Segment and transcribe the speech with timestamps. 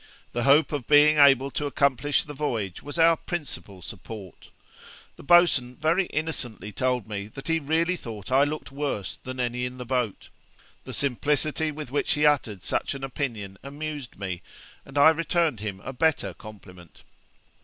[0.31, 4.49] The hope of being able to accomplish the voyage was our principal support.
[5.15, 9.63] The boatswain very innocently told me that he really thought I looked worse than any
[9.63, 10.29] in the boat.
[10.85, 14.41] The simplicity with which he uttered such an opinion amused me,
[14.87, 17.03] and I returned him a better compliment.'